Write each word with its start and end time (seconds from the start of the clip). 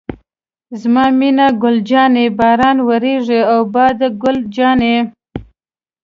زما 0.79 1.05
مینه 1.19 1.47
ګل 1.61 1.77
جانې، 1.89 2.25
بارانه 2.37 2.81
وورېږه 2.87 3.39
او 3.53 3.61
باده 3.73 4.07
ګل 4.21 4.37
جانې. 4.55 4.95